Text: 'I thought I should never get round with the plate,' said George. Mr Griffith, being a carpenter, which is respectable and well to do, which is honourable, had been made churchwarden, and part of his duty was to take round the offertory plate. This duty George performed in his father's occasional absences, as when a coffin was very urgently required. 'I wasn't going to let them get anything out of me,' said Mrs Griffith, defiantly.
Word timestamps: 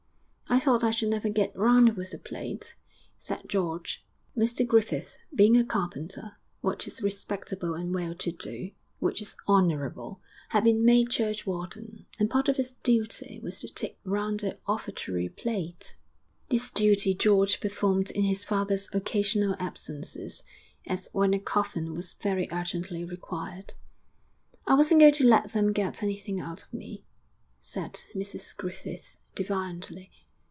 'I 0.53 0.59
thought 0.63 0.83
I 0.83 0.91
should 0.91 1.09
never 1.09 1.29
get 1.29 1.55
round 1.57 1.95
with 1.95 2.11
the 2.11 2.19
plate,' 2.19 2.75
said 3.17 3.47
George. 3.47 4.05
Mr 4.37 4.67
Griffith, 4.67 5.17
being 5.33 5.55
a 5.55 5.63
carpenter, 5.63 6.35
which 6.59 6.85
is 6.87 7.01
respectable 7.01 7.73
and 7.73 7.93
well 7.95 8.13
to 8.15 8.33
do, 8.33 8.71
which 8.99 9.21
is 9.21 9.33
honourable, 9.47 10.19
had 10.49 10.65
been 10.65 10.83
made 10.83 11.09
churchwarden, 11.09 12.05
and 12.19 12.29
part 12.29 12.49
of 12.49 12.57
his 12.57 12.73
duty 12.83 13.39
was 13.41 13.61
to 13.61 13.69
take 13.73 13.97
round 14.03 14.41
the 14.41 14.59
offertory 14.67 15.29
plate. 15.29 15.95
This 16.49 16.69
duty 16.69 17.15
George 17.15 17.59
performed 17.61 18.11
in 18.11 18.23
his 18.25 18.43
father's 18.43 18.89
occasional 18.93 19.55
absences, 19.57 20.43
as 20.85 21.07
when 21.13 21.33
a 21.33 21.39
coffin 21.39 21.93
was 21.93 22.13
very 22.15 22.49
urgently 22.51 23.05
required. 23.05 23.75
'I 24.67 24.75
wasn't 24.75 24.99
going 24.99 25.13
to 25.13 25.25
let 25.25 25.53
them 25.53 25.71
get 25.73 26.03
anything 26.03 26.41
out 26.41 26.61
of 26.61 26.73
me,' 26.73 27.05
said 27.61 27.93
Mrs 28.13 28.55
Griffith, 28.57 29.21
defiantly. 29.33 30.11